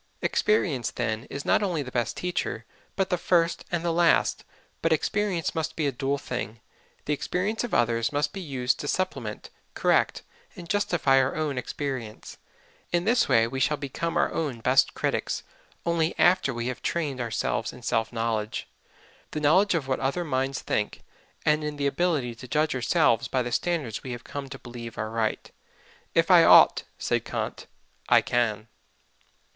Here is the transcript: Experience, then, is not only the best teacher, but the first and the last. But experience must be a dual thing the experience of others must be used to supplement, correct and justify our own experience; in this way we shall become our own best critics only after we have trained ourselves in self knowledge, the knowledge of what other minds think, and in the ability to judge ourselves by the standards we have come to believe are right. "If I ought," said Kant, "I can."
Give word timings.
Experience, 0.23 0.89
then, 0.89 1.25
is 1.29 1.45
not 1.45 1.61
only 1.61 1.83
the 1.83 1.91
best 1.91 2.17
teacher, 2.17 2.65
but 2.95 3.11
the 3.11 3.19
first 3.19 3.65
and 3.71 3.85
the 3.85 3.93
last. 3.93 4.43
But 4.81 4.91
experience 4.91 5.53
must 5.53 5.75
be 5.75 5.85
a 5.85 5.91
dual 5.91 6.17
thing 6.17 6.59
the 7.05 7.13
experience 7.13 7.63
of 7.63 7.71
others 7.75 8.11
must 8.11 8.33
be 8.33 8.41
used 8.41 8.79
to 8.79 8.87
supplement, 8.87 9.51
correct 9.75 10.23
and 10.55 10.67
justify 10.67 11.19
our 11.19 11.35
own 11.35 11.55
experience; 11.59 12.37
in 12.91 13.05
this 13.05 13.29
way 13.29 13.45
we 13.47 13.59
shall 13.59 13.77
become 13.77 14.17
our 14.17 14.31
own 14.33 14.59
best 14.61 14.95
critics 14.95 15.43
only 15.85 16.15
after 16.17 16.51
we 16.51 16.65
have 16.65 16.81
trained 16.81 17.21
ourselves 17.21 17.71
in 17.71 17.83
self 17.83 18.11
knowledge, 18.11 18.67
the 19.29 19.39
knowledge 19.39 19.75
of 19.75 19.87
what 19.87 19.99
other 19.99 20.23
minds 20.25 20.61
think, 20.63 21.01
and 21.45 21.63
in 21.63 21.77
the 21.77 21.85
ability 21.85 22.33
to 22.33 22.47
judge 22.47 22.73
ourselves 22.73 23.27
by 23.27 23.43
the 23.43 23.51
standards 23.51 24.01
we 24.01 24.13
have 24.13 24.23
come 24.23 24.49
to 24.49 24.57
believe 24.57 24.97
are 24.97 25.11
right. 25.11 25.51
"If 26.15 26.31
I 26.31 26.43
ought," 26.43 26.85
said 26.97 27.23
Kant, 27.23 27.67
"I 28.09 28.21
can." 28.23 28.67